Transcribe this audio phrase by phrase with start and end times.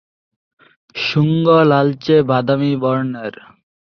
[0.95, 3.35] শুঙ্গ লালচে-বাদামী বর্নের।